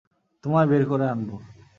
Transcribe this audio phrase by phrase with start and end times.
[0.43, 1.29] তোমায় বের করে আনব।